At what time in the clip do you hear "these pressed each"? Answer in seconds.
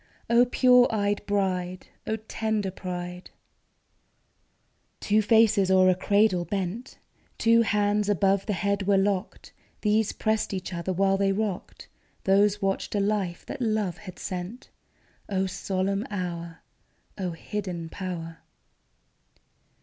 9.81-10.73